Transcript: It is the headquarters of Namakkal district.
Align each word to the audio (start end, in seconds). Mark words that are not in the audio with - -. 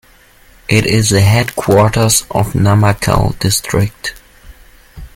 It 0.67 0.87
is 0.87 1.11
the 1.11 1.21
headquarters 1.21 2.21
of 2.31 2.53
Namakkal 2.53 3.37
district. 3.37 4.15